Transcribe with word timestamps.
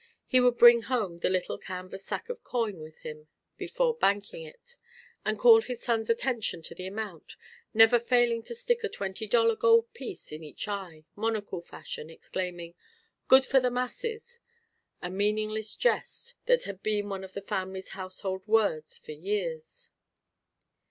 He 0.25 0.39
would 0.39 0.57
bring 0.57 0.81
home 0.81 1.19
the 1.19 1.29
little 1.29 1.59
canvas 1.59 2.03
sack 2.03 2.27
of 2.27 2.43
coin 2.43 2.79
with 2.79 2.97
him 3.01 3.27
before 3.55 3.93
banking 3.93 4.43
it, 4.43 4.75
and 5.23 5.37
call 5.37 5.61
his 5.61 5.83
son's 5.83 6.09
attention 6.09 6.63
to 6.63 6.73
the 6.73 6.87
amount, 6.87 7.35
never 7.71 7.99
failing 7.99 8.41
to 8.45 8.55
stick 8.55 8.83
a 8.83 8.89
twenty 8.89 9.27
dollar 9.27 9.55
gold 9.55 9.93
piece 9.93 10.31
in 10.31 10.43
each 10.43 10.67
eye, 10.67 11.05
monocle 11.15 11.61
fashion, 11.61 12.09
exclaiming, 12.09 12.73
"Good 13.27 13.45
for 13.45 13.59
the 13.59 13.69
masses," 13.69 14.39
a 15.03 15.11
meaningless 15.11 15.75
jest 15.75 16.33
that 16.47 16.63
had 16.63 16.81
been 16.81 17.07
one 17.07 17.23
of 17.23 17.33
the 17.33 17.41
family's 17.43 17.89
household 17.89 18.47
words 18.47 18.97
for 18.97 19.11
years. 19.11 19.91